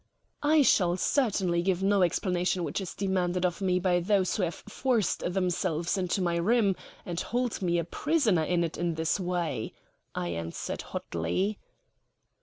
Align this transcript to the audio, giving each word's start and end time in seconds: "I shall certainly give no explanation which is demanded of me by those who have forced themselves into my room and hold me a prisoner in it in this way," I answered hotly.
"I 0.41 0.63
shall 0.63 0.97
certainly 0.97 1.61
give 1.61 1.83
no 1.83 2.01
explanation 2.01 2.63
which 2.63 2.81
is 2.81 2.95
demanded 2.95 3.45
of 3.45 3.61
me 3.61 3.77
by 3.77 3.99
those 3.99 4.35
who 4.35 4.41
have 4.41 4.55
forced 4.55 5.19
themselves 5.31 5.95
into 5.95 6.23
my 6.23 6.37
room 6.37 6.75
and 7.05 7.21
hold 7.21 7.61
me 7.61 7.77
a 7.77 7.83
prisoner 7.83 8.41
in 8.43 8.63
it 8.63 8.79
in 8.79 8.95
this 8.95 9.19
way," 9.19 9.75
I 10.15 10.29
answered 10.29 10.81
hotly. 10.81 11.59